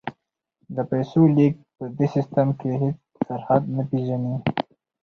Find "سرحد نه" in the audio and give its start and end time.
3.27-3.83